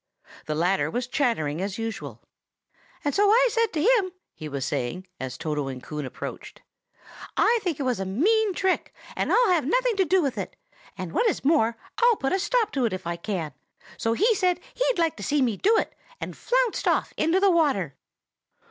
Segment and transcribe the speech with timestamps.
[0.47, 2.23] The latter was chattering as usual.
[3.05, 6.63] "And so I said to him," he was saying as Toto and Coon approached,
[7.37, 10.55] "'I think it is a mean trick, and I'll have nothing to do with it.
[10.97, 13.53] And what is more, I'll put a stop to it if I can!'
[13.95, 17.51] So he said he'd like to see me do it, and flounced off into the
[17.51, 17.95] water."